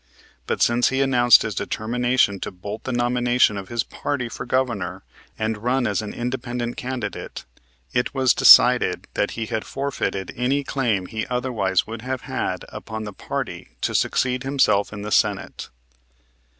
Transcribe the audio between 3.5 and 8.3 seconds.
of his party for Governor and run as an Independent candidate, it